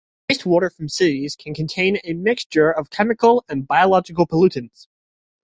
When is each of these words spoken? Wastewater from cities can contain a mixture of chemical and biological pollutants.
Wastewater 0.31 0.73
from 0.73 0.89
cities 0.89 1.35
can 1.35 1.53
contain 1.53 1.99
a 2.03 2.13
mixture 2.13 2.71
of 2.71 2.89
chemical 2.89 3.45
and 3.47 3.67
biological 3.67 4.25
pollutants. 4.25 4.87